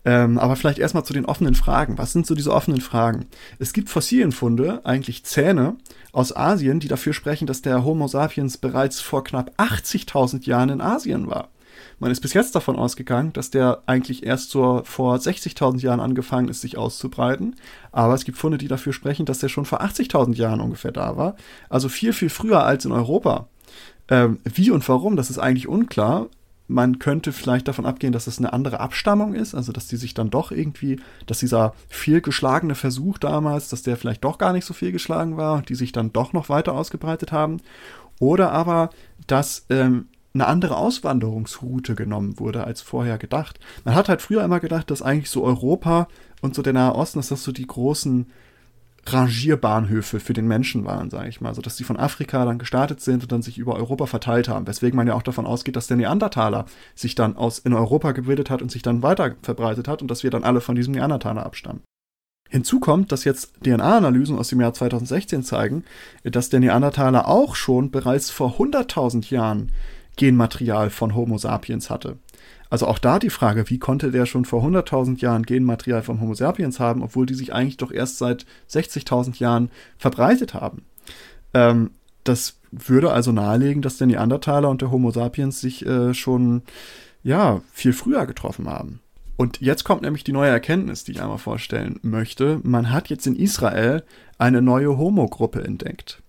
Ähm, 0.06 0.38
aber 0.38 0.56
vielleicht 0.56 0.80
erstmal 0.80 1.04
zu 1.04 1.14
den 1.14 1.26
offenen 1.26 1.56
Fragen. 1.56 1.98
Was 1.98 2.14
sind 2.14 2.26
so 2.26 2.34
diese 2.34 2.54
offenen 2.54 2.80
Fragen? 2.80 3.26
Es 3.60 3.74
gibt 3.74 3.90
Fossilienfunde, 3.90 4.82
eigentlich 4.86 5.26
Zähne 5.26 5.76
aus 6.14 6.36
Asien, 6.36 6.80
die 6.80 6.88
dafür 6.88 7.14
sprechen, 7.14 7.48
dass 7.48 7.62
der 7.62 7.84
Homo 7.84 8.08
sapiens 8.08 8.58
bereits 8.58 9.02
vor 9.02 9.24
knapp 9.24 9.52
80.000 9.58 10.46
Jahren 10.46 10.70
in 10.70 10.82
Asien 10.82 11.28
war. 11.28 11.50
Man 12.00 12.12
ist 12.12 12.22
bis 12.22 12.34
jetzt 12.34 12.56
davon 12.56 12.76
ausgegangen, 12.76 13.34
dass 13.34 13.52
der 13.52 13.84
eigentlich 13.86 14.26
erst 14.26 14.52
so 14.52 14.82
vor 14.86 15.16
60.000 15.16 15.80
Jahren 15.80 16.00
angefangen 16.00 16.50
ist, 16.50 16.62
sich 16.62 16.78
auszubreiten. 16.78 17.56
Aber 17.92 18.14
es 18.14 18.26
gibt 18.26 18.38
Funde, 18.38 18.58
die 18.58 18.68
dafür 18.68 18.94
sprechen, 18.94 19.26
dass 19.26 19.40
der 19.40 19.50
schon 19.50 19.66
vor 19.66 19.82
80.000 19.82 20.36
Jahren 20.36 20.62
ungefähr 20.62 20.92
da 20.92 21.18
war. 21.18 21.36
Also 21.70 21.90
viel, 21.90 22.14
viel 22.14 22.30
früher 22.30 22.64
als 22.64 22.86
in 22.86 22.92
Europa. 22.92 23.48
Ähm, 24.10 24.40
wie 24.44 24.72
und 24.72 24.88
warum, 24.90 25.16
das 25.16 25.30
ist 25.30 25.40
eigentlich 25.40 25.68
unklar. 25.68 26.28
Man 26.68 27.00
könnte 27.00 27.34
vielleicht 27.34 27.68
davon 27.68 27.86
abgehen, 27.86 28.14
dass 28.14 28.28
es 28.28 28.38
eine 28.38 28.54
andere 28.54 28.80
Abstammung 28.80 29.34
ist, 29.34 29.54
also 29.56 29.74
dass 29.74 29.88
die 29.88 29.98
sich 29.98 30.14
dann 30.14 30.30
doch 30.30 30.52
irgendwie, 30.52 31.02
dass 31.26 31.40
dieser 31.40 31.74
viel 31.90 32.22
geschlagene 32.22 32.76
Versuch 32.76 33.18
damals, 33.18 33.68
dass 33.68 33.84
der 33.84 33.98
vielleicht 33.98 34.24
doch 34.24 34.38
gar 34.38 34.54
nicht 34.54 34.66
so 34.66 34.74
viel 34.74 34.94
geschlagen 34.94 35.36
war, 35.36 35.62
die 35.64 35.76
sich 35.76 35.92
dann 35.92 36.14
doch 36.14 36.32
noch 36.32 36.48
weiter 36.48 36.74
ausgebreitet 36.74 37.32
haben. 37.32 37.58
Oder 38.20 38.52
aber, 38.52 38.92
dass 39.28 39.66
ähm, 39.70 40.08
eine 40.34 40.48
andere 40.48 40.78
Auswanderungsroute 40.78 41.96
genommen 41.96 42.40
wurde 42.40 42.64
als 42.64 42.82
vorher 42.82 43.18
gedacht. 43.18 43.60
Man 43.84 43.96
hat 43.96 44.10
halt 44.10 44.22
früher 44.22 44.44
immer 44.44 44.60
gedacht, 44.60 44.90
dass 44.90 45.02
eigentlich 45.02 45.30
so 45.30 45.44
Europa 45.44 46.08
und 46.42 46.56
so 46.56 46.62
der 46.62 46.74
Nahe 46.74 46.96
Osten, 46.96 47.20
dass 47.20 47.30
das 47.30 47.44
so 47.44 47.52
die 47.52 47.68
großen 47.68 48.28
Rangierbahnhöfe 49.06 50.20
für 50.20 50.34
den 50.34 50.48
Menschen 50.48 50.86
waren, 50.86 51.10
sage 51.10 51.28
ich 51.28 51.42
mal. 51.42 51.50
Also, 51.50 51.62
dass 51.62 51.76
die 51.76 51.84
von 51.84 51.98
Afrika 51.98 52.46
dann 52.46 52.60
gestartet 52.60 53.02
sind 53.02 53.24
und 53.24 53.32
dann 53.32 53.42
sich 53.42 53.58
über 53.58 53.76
Europa 53.76 54.06
verteilt 54.06 54.48
haben. 54.48 54.68
Weswegen 54.68 54.96
man 54.96 55.08
ja 55.08 55.16
auch 55.16 55.24
davon 55.24 55.46
ausgeht, 55.48 55.76
dass 55.76 55.88
der 55.88 55.98
Neandertaler 55.98 56.66
sich 56.94 57.16
dann 57.16 57.36
aus 57.36 57.60
in 57.60 57.74
Europa 57.74 58.12
gebildet 58.12 58.50
hat 58.50 58.62
und 58.62 58.72
sich 58.72 58.84
dann 58.84 59.02
weiter 59.02 59.36
verbreitet 59.42 59.88
hat 59.88 60.02
und 60.02 60.10
dass 60.10 60.24
wir 60.24 60.30
dann 60.30 60.44
alle 60.44 60.62
von 60.62 60.76
diesem 60.76 60.94
Neandertaler 60.94 61.46
abstammen. 61.46 61.82
Hinzu 62.50 62.80
kommt, 62.80 63.12
dass 63.12 63.24
jetzt 63.24 63.54
DNA-Analysen 63.64 64.38
aus 64.38 64.50
dem 64.50 64.60
Jahr 64.60 64.74
2016 64.74 65.44
zeigen, 65.44 65.84
dass 66.24 66.50
der 66.50 66.60
Neandertaler 66.60 67.28
auch 67.28 67.56
schon 67.56 67.92
bereits 67.92 68.30
vor 68.30 68.58
100.000 68.58 69.32
Jahren 69.32 69.72
Genmaterial 70.22 70.92
von 70.92 71.16
Homo 71.16 71.40
sapiens 71.40 71.90
hatte. 71.90 72.20
Also 72.70 72.86
auch 72.86 73.00
da 73.00 73.18
die 73.18 73.32
Frage, 73.32 73.72
wie 73.72 73.80
konnte 73.80 74.12
der 74.12 74.28
schon 74.28 74.46
vor 74.46 74.64
100.000 74.64 75.20
Jahren 75.20 75.42
Genmaterial 75.42 76.04
von 76.04 76.22
Homo 76.22 76.36
sapiens 76.36 76.80
haben, 76.80 77.02
obwohl 77.02 77.26
die 77.26 77.34
sich 77.34 77.54
eigentlich 77.54 77.78
doch 77.78 77.92
erst 77.92 78.20
seit 78.20 78.46
60.000 78.70 79.40
Jahren 79.40 79.72
verbreitet 79.98 80.54
haben. 80.54 80.86
Ähm, 81.56 81.90
das 82.24 82.60
würde 82.70 83.12
also 83.12 83.32
nahelegen, 83.32 83.82
dass 83.82 83.98
der 83.98 84.06
Neandertaler 84.06 84.70
und 84.70 84.84
der 84.84 84.92
Homo 84.92 85.10
sapiens 85.10 85.60
sich 85.60 85.88
äh, 85.88 86.14
schon 86.14 86.62
ja 87.24 87.62
viel 87.74 87.92
früher 87.92 88.28
getroffen 88.28 88.70
haben. 88.70 89.00
Und 89.38 89.60
jetzt 89.60 89.86
kommt 89.86 90.04
nämlich 90.04 90.24
die 90.24 90.34
neue 90.34 90.52
Erkenntnis, 90.52 91.04
die 91.04 91.14
ich 91.14 91.22
einmal 91.24 91.40
vorstellen 91.40 92.00
möchte. 92.04 92.60
Man 92.62 92.92
hat 92.92 93.10
jetzt 93.10 93.26
in 93.26 93.36
Israel 93.36 94.04
eine 94.38 94.62
neue 94.62 95.00
Homo-Gruppe 95.00 95.64
entdeckt. 95.64 96.22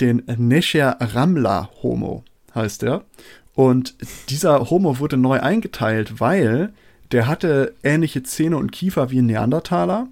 Den 0.00 0.22
Nesher 0.38 0.98
Ramla 1.00 1.68
Homo 1.82 2.22
heißt 2.56 2.82
er. 2.82 3.04
Und 3.54 3.94
dieser 4.28 4.68
Homo 4.68 4.98
wurde 4.98 5.16
neu 5.16 5.40
eingeteilt, 5.40 6.20
weil 6.20 6.72
der 7.12 7.26
hatte 7.26 7.74
ähnliche 7.82 8.22
Zähne 8.22 8.56
und 8.56 8.72
Kiefer 8.72 9.10
wie 9.10 9.20
ein 9.20 9.26
Neandertaler 9.26 10.08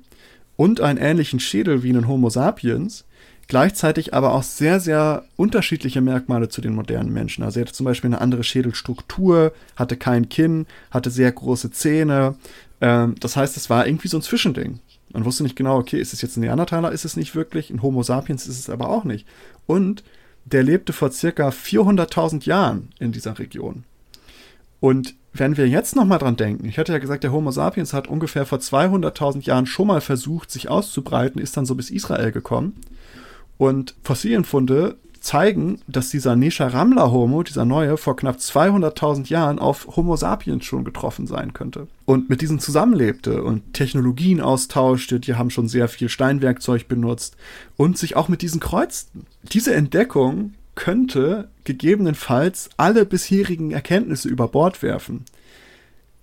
und 0.56 0.80
einen 0.80 0.98
ähnlichen 0.98 1.40
Schädel 1.40 1.82
wie 1.82 1.92
ein 1.92 2.08
Homo 2.08 2.30
sapiens, 2.30 3.04
gleichzeitig 3.48 4.14
aber 4.14 4.32
auch 4.32 4.42
sehr, 4.42 4.80
sehr 4.80 5.24
unterschiedliche 5.36 6.00
Merkmale 6.00 6.48
zu 6.48 6.60
den 6.60 6.74
modernen 6.74 7.12
Menschen. 7.12 7.44
Also 7.44 7.58
er 7.58 7.66
hatte 7.66 7.74
zum 7.74 7.84
Beispiel 7.84 8.08
eine 8.08 8.20
andere 8.20 8.44
Schädelstruktur, 8.44 9.52
hatte 9.76 9.96
kein 9.96 10.28
Kinn, 10.28 10.66
hatte 10.90 11.10
sehr 11.10 11.30
große 11.32 11.70
Zähne. 11.72 12.36
Ähm, 12.80 13.16
das 13.20 13.36
heißt, 13.36 13.56
es 13.56 13.68
war 13.68 13.86
irgendwie 13.86 14.08
so 14.08 14.18
ein 14.18 14.22
Zwischending. 14.22 14.78
Man 15.12 15.24
wusste 15.24 15.42
nicht 15.42 15.56
genau, 15.56 15.78
okay, 15.78 16.00
ist 16.00 16.12
es 16.12 16.22
jetzt 16.22 16.36
ein 16.36 16.40
Neandertaler, 16.40 16.92
ist 16.92 17.04
es 17.04 17.16
nicht 17.16 17.34
wirklich, 17.34 17.70
ein 17.70 17.82
Homo 17.82 18.02
sapiens 18.02 18.46
ist 18.46 18.58
es 18.58 18.70
aber 18.70 18.88
auch 18.88 19.04
nicht. 19.04 19.26
Und 19.66 20.02
der 20.44 20.62
lebte 20.62 20.92
vor 20.92 21.10
circa 21.10 21.48
400.000 21.48 22.44
Jahren 22.44 22.90
in 22.98 23.12
dieser 23.12 23.38
Region. 23.38 23.84
Und 24.80 25.14
wenn 25.32 25.56
wir 25.56 25.66
jetzt 25.68 25.96
nochmal 25.96 26.18
dran 26.18 26.36
denken, 26.36 26.66
ich 26.68 26.78
hatte 26.78 26.92
ja 26.92 26.98
gesagt, 26.98 27.24
der 27.24 27.32
Homo 27.32 27.50
sapiens 27.50 27.92
hat 27.92 28.06
ungefähr 28.06 28.46
vor 28.46 28.58
200.000 28.58 29.42
Jahren 29.44 29.66
schon 29.66 29.88
mal 29.88 30.00
versucht, 30.00 30.50
sich 30.50 30.68
auszubreiten, 30.68 31.40
ist 31.40 31.56
dann 31.56 31.66
so 31.66 31.74
bis 31.74 31.90
Israel 31.90 32.30
gekommen. 32.32 32.80
Und 33.56 33.94
Fossilienfunde 34.02 34.96
zeigen, 35.24 35.80
dass 35.88 36.10
dieser 36.10 36.36
Nesha 36.36 36.68
Ramla 36.68 37.10
Homo, 37.10 37.42
dieser 37.42 37.64
neue, 37.64 37.96
vor 37.96 38.16
knapp 38.16 38.36
200.000 38.36 39.28
Jahren 39.28 39.58
auf 39.58 39.96
Homo 39.96 40.16
sapiens 40.16 40.64
schon 40.64 40.84
getroffen 40.84 41.26
sein 41.26 41.52
könnte. 41.52 41.88
Und 42.04 42.28
mit 42.28 42.40
diesen 42.40 42.60
zusammenlebte 42.60 43.42
und 43.42 43.72
Technologien 43.72 44.40
austauschte, 44.40 45.20
die 45.20 45.34
haben 45.34 45.50
schon 45.50 45.68
sehr 45.68 45.88
viel 45.88 46.08
Steinwerkzeug 46.08 46.86
benutzt 46.88 47.36
und 47.76 47.98
sich 47.98 48.16
auch 48.16 48.28
mit 48.28 48.42
diesen 48.42 48.60
kreuzten. 48.60 49.26
Diese 49.42 49.74
Entdeckung 49.74 50.54
könnte 50.74 51.48
gegebenenfalls 51.64 52.70
alle 52.76 53.06
bisherigen 53.06 53.70
Erkenntnisse 53.70 54.28
über 54.28 54.48
Bord 54.48 54.82
werfen. 54.82 55.24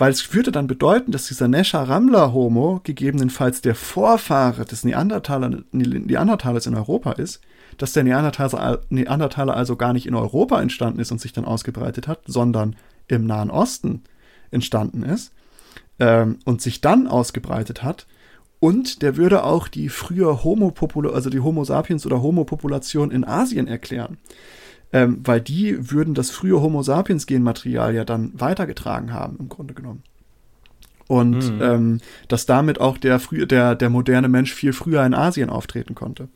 Weil 0.02 0.12
es 0.12 0.34
würde 0.34 0.52
dann 0.52 0.66
bedeuten, 0.66 1.12
dass 1.12 1.28
dieser 1.28 1.48
Nesha 1.48 1.84
Ramla 1.84 2.34
Homo 2.34 2.82
gegebenenfalls 2.84 3.62
der 3.62 3.76
Vorfahre 3.76 4.66
des 4.66 4.84
Neandertaler, 4.84 5.60
Neandertalers 5.72 6.66
in 6.66 6.74
Europa 6.74 7.12
ist 7.12 7.40
dass 7.78 7.94
der 7.94 8.04
Neandertaler, 8.04 8.82
Neandertaler 8.90 9.56
also 9.56 9.76
gar 9.76 9.94
nicht 9.94 10.06
in 10.06 10.16
Europa 10.16 10.62
entstanden 10.62 11.00
ist 11.00 11.12
und 11.12 11.22
sich 11.22 11.34
dann 11.34 11.46
ausgebreitet 11.46 12.08
hat, 12.08 12.22
sondern 12.26 12.76
im 13.08 13.26
Nahen 13.26 13.50
Osten 13.50 14.04
entstanden 14.52 15.04
ist 15.04 15.34
ähm, 16.00 16.40
und 16.46 16.62
sich 16.62 16.82
dann 16.82 17.08
ausgebreitet 17.08 17.84
hat. 17.84 18.08
Und 18.60 19.02
der 19.02 19.18
würde 19.18 19.44
auch 19.44 19.68
die 19.68 19.90
frühe 19.90 20.44
Homo 20.44 20.74
also 21.12 21.30
die 21.30 21.40
Homo 21.40 21.64
sapiens 21.64 22.06
oder 22.06 22.22
Homo-Population 22.22 23.10
in 23.10 23.24
Asien 23.24 23.68
erklären. 23.68 24.20
Ähm, 24.94 25.22
weil 25.24 25.40
die 25.40 25.92
würden 25.92 26.14
das 26.14 26.32
frühe 26.32 26.62
Homo 26.62 26.84
sapiens 26.84 27.26
Genmaterial 27.26 27.96
ja 27.96 28.04
dann 28.04 28.32
weitergetragen 28.34 29.14
haben, 29.14 29.38
im 29.40 29.48
Grunde 29.48 29.74
genommen. 29.74 30.04
Und 31.08 31.56
mhm. 31.56 31.62
ähm, 31.62 32.02
dass 32.28 32.46
damit 32.46 32.80
auch 32.82 32.98
der, 32.98 33.20
frühe, 33.20 33.48
der, 33.48 33.76
der 33.76 33.90
moderne 33.90 34.28
Mensch 34.28 34.54
viel 34.54 34.74
früher 34.74 35.06
in 35.06 35.14
Asien 35.14 35.50
auftreten 35.50 35.96
konnte 35.96 36.28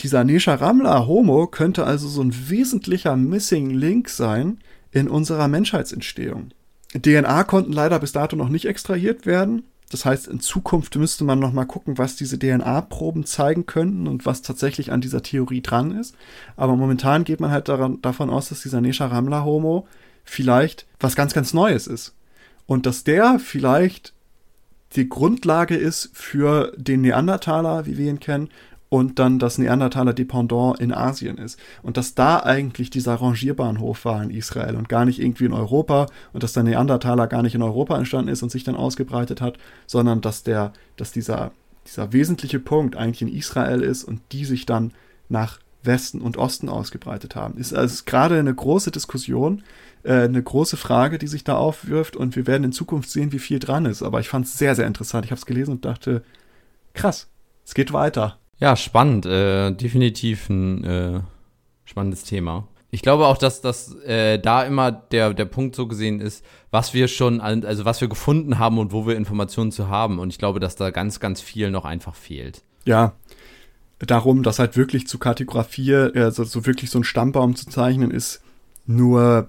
dieser 0.00 0.24
Nesha 0.24 0.54
Ramla 0.54 1.06
Homo 1.06 1.46
könnte 1.46 1.84
also 1.84 2.08
so 2.08 2.22
ein 2.22 2.34
wesentlicher 2.48 3.16
Missing 3.16 3.70
Link 3.70 4.08
sein 4.08 4.58
in 4.90 5.08
unserer 5.08 5.48
Menschheitsentstehung. 5.48 6.50
DNA 6.94 7.44
konnten 7.44 7.72
leider 7.72 7.98
bis 7.98 8.12
dato 8.12 8.36
noch 8.36 8.48
nicht 8.48 8.66
extrahiert 8.66 9.26
werden. 9.26 9.64
Das 9.90 10.04
heißt, 10.04 10.26
in 10.28 10.40
Zukunft 10.40 10.96
müsste 10.96 11.24
man 11.24 11.38
noch 11.38 11.52
mal 11.52 11.66
gucken, 11.66 11.98
was 11.98 12.16
diese 12.16 12.38
DNA-Proben 12.38 13.26
zeigen 13.26 13.66
könnten 13.66 14.06
und 14.06 14.26
was 14.26 14.42
tatsächlich 14.42 14.90
an 14.92 15.00
dieser 15.00 15.22
Theorie 15.22 15.60
dran 15.60 15.92
ist. 15.92 16.16
Aber 16.56 16.74
momentan 16.76 17.24
geht 17.24 17.40
man 17.40 17.50
halt 17.50 17.68
daran, 17.68 18.00
davon 18.02 18.30
aus, 18.30 18.48
dass 18.48 18.62
dieser 18.62 18.80
Nesha 18.80 19.06
Ramla 19.06 19.44
Homo 19.44 19.86
vielleicht 20.24 20.86
was 20.98 21.16
ganz, 21.16 21.34
ganz 21.34 21.52
Neues 21.52 21.86
ist. 21.86 22.14
Und 22.66 22.86
dass 22.86 23.04
der 23.04 23.38
vielleicht 23.38 24.14
die 24.96 25.08
Grundlage 25.08 25.76
ist 25.76 26.10
für 26.12 26.72
den 26.76 27.02
Neandertaler, 27.02 27.84
wie 27.86 27.98
wir 27.98 28.10
ihn 28.10 28.20
kennen, 28.20 28.48
und 28.94 29.18
dann 29.18 29.40
das 29.40 29.58
Neandertaler 29.58 30.12
Dependant 30.12 30.78
in 30.78 30.92
Asien 30.92 31.36
ist. 31.36 31.58
Und 31.82 31.96
dass 31.96 32.14
da 32.14 32.38
eigentlich 32.44 32.90
dieser 32.90 33.16
Rangierbahnhof 33.16 34.04
war 34.04 34.22
in 34.22 34.30
Israel 34.30 34.76
und 34.76 34.88
gar 34.88 35.04
nicht 35.04 35.20
irgendwie 35.20 35.46
in 35.46 35.52
Europa 35.52 36.06
und 36.32 36.44
dass 36.44 36.52
der 36.52 36.62
Neandertaler 36.62 37.26
gar 37.26 37.42
nicht 37.42 37.56
in 37.56 37.62
Europa 37.62 37.98
entstanden 37.98 38.30
ist 38.30 38.44
und 38.44 38.52
sich 38.52 38.62
dann 38.62 38.76
ausgebreitet 38.76 39.40
hat, 39.40 39.58
sondern 39.88 40.20
dass 40.20 40.44
der, 40.44 40.72
dass 40.96 41.10
dieser, 41.10 41.50
dieser 41.88 42.12
wesentliche 42.12 42.60
Punkt 42.60 42.94
eigentlich 42.94 43.22
in 43.22 43.36
Israel 43.36 43.80
ist 43.80 44.04
und 44.04 44.20
die 44.30 44.44
sich 44.44 44.64
dann 44.64 44.92
nach 45.28 45.58
Westen 45.82 46.20
und 46.20 46.36
Osten 46.36 46.68
ausgebreitet 46.68 47.34
haben. 47.34 47.58
Ist 47.58 47.74
also 47.74 48.04
gerade 48.06 48.38
eine 48.38 48.54
große 48.54 48.92
Diskussion, 48.92 49.64
äh, 50.04 50.20
eine 50.20 50.40
große 50.40 50.76
Frage, 50.76 51.18
die 51.18 51.26
sich 51.26 51.42
da 51.42 51.56
aufwirft 51.56 52.14
und 52.14 52.36
wir 52.36 52.46
werden 52.46 52.62
in 52.62 52.72
Zukunft 52.72 53.10
sehen, 53.10 53.32
wie 53.32 53.40
viel 53.40 53.58
dran 53.58 53.86
ist. 53.86 54.04
Aber 54.04 54.20
ich 54.20 54.28
fand 54.28 54.46
es 54.46 54.56
sehr, 54.56 54.76
sehr 54.76 54.86
interessant. 54.86 55.24
Ich 55.24 55.32
habe 55.32 55.40
es 55.40 55.46
gelesen 55.46 55.72
und 55.72 55.84
dachte, 55.84 56.22
krass, 56.92 57.26
es 57.64 57.74
geht 57.74 57.92
weiter. 57.92 58.38
Ja, 58.60 58.76
spannend. 58.76 59.26
Äh, 59.26 59.72
definitiv 59.72 60.48
ein 60.48 60.84
äh, 60.84 61.20
spannendes 61.84 62.24
Thema. 62.24 62.68
Ich 62.90 63.02
glaube 63.02 63.26
auch, 63.26 63.38
dass 63.38 63.60
das 63.60 63.94
äh, 64.02 64.38
da 64.38 64.62
immer 64.62 64.92
der, 64.92 65.34
der 65.34 65.46
Punkt 65.46 65.74
so 65.74 65.88
gesehen 65.88 66.20
ist, 66.20 66.44
was 66.70 66.94
wir 66.94 67.08
schon, 67.08 67.40
also 67.40 67.84
was 67.84 68.00
wir 68.00 68.08
gefunden 68.08 68.58
haben 68.60 68.78
und 68.78 68.92
wo 68.92 69.06
wir 69.06 69.16
Informationen 69.16 69.72
zu 69.72 69.88
haben. 69.88 70.20
Und 70.20 70.30
ich 70.30 70.38
glaube, 70.38 70.60
dass 70.60 70.76
da 70.76 70.90
ganz, 70.90 71.18
ganz 71.18 71.40
viel 71.40 71.72
noch 71.72 71.84
einfach 71.84 72.14
fehlt. 72.14 72.62
Ja, 72.84 73.14
darum, 73.98 74.42
dass 74.42 74.58
halt 74.58 74.76
wirklich 74.76 75.08
zu 75.08 75.18
kartografieren, 75.18 76.16
also 76.16 76.44
so 76.44 76.66
wirklich 76.66 76.90
so 76.90 77.00
ein 77.00 77.04
Stammbaum 77.04 77.56
zu 77.56 77.66
zeichnen, 77.66 78.10
ist 78.10 78.42
nur, 78.86 79.48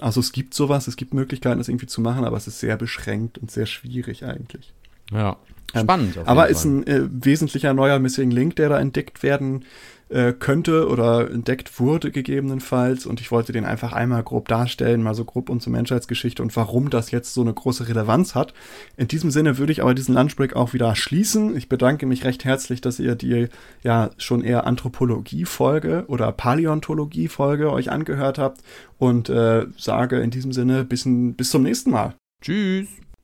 also 0.00 0.20
es 0.20 0.32
gibt 0.32 0.54
sowas, 0.54 0.88
es 0.88 0.96
gibt 0.96 1.14
Möglichkeiten, 1.14 1.58
das 1.58 1.68
irgendwie 1.68 1.86
zu 1.86 2.00
machen, 2.00 2.24
aber 2.24 2.36
es 2.36 2.46
ist 2.46 2.60
sehr 2.60 2.76
beschränkt 2.76 3.38
und 3.38 3.50
sehr 3.50 3.66
schwierig 3.66 4.24
eigentlich. 4.24 4.72
Ja. 5.12 5.36
Ähm, 5.74 5.82
Spannend. 5.82 6.18
aber 6.24 6.48
ist 6.48 6.64
ein 6.64 6.86
äh, 6.86 7.02
wesentlicher 7.10 7.74
neuer 7.74 7.98
Missing 7.98 8.30
Link, 8.30 8.56
der 8.56 8.68
da 8.68 8.78
entdeckt 8.78 9.22
werden 9.22 9.64
äh, 10.08 10.32
könnte 10.32 10.88
oder 10.88 11.30
entdeckt 11.30 11.80
wurde 11.80 12.10
gegebenenfalls. 12.10 13.06
Und 13.06 13.20
ich 13.20 13.30
wollte 13.30 13.52
den 13.52 13.64
einfach 13.64 13.92
einmal 13.92 14.22
grob 14.22 14.48
darstellen, 14.48 15.02
mal 15.02 15.14
so 15.14 15.24
grob 15.24 15.50
unsere 15.50 15.72
Menschheitsgeschichte 15.72 16.42
und 16.42 16.54
warum 16.54 16.90
das 16.90 17.10
jetzt 17.10 17.34
so 17.34 17.40
eine 17.40 17.52
große 17.52 17.88
Relevanz 17.88 18.34
hat. 18.34 18.54
In 18.96 19.08
diesem 19.08 19.30
Sinne 19.30 19.58
würde 19.58 19.72
ich 19.72 19.82
aber 19.82 19.94
diesen 19.94 20.14
Lunchbreak 20.14 20.54
auch 20.54 20.72
wieder 20.72 20.94
schließen. 20.94 21.56
Ich 21.56 21.68
bedanke 21.68 22.06
mich 22.06 22.24
recht 22.24 22.44
herzlich, 22.44 22.80
dass 22.80 23.00
ihr 23.00 23.16
die 23.16 23.48
ja 23.82 24.10
schon 24.16 24.42
eher 24.42 24.66
Anthropologie-Folge 24.66 26.04
oder 26.08 26.30
Paläontologie-Folge 26.32 27.72
euch 27.72 27.90
angehört 27.90 28.38
habt 28.38 28.60
und 28.98 29.28
äh, 29.28 29.66
sage 29.76 30.20
in 30.20 30.30
diesem 30.30 30.52
Sinne 30.52 30.84
bis, 30.84 31.04
bis 31.06 31.50
zum 31.50 31.64
nächsten 31.64 31.90
Mal. 31.90 32.14
Tschüss. 32.42 32.86